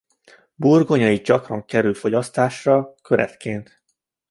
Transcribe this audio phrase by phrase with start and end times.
[0.55, 3.83] Burgonya is gyakran kerül fogyasztásra köretként.